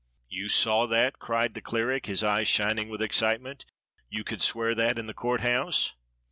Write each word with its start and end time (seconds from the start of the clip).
"You 0.29 0.49
saw 0.49 0.87
that?" 0.87 1.19
cried 1.19 1.53
the 1.53 1.61
cleric, 1.61 2.07
his 2.07 2.23
eyes 2.23 2.47
shining 2.47 2.89
with 2.89 3.03
excitement. 3.03 3.65
"You 4.09 4.23
could 4.23 4.41
swear 4.41 4.73
that 4.73 4.97
in 4.97 5.05
the 5.05 5.13
Court 5.13 5.41
House?" 5.41 5.93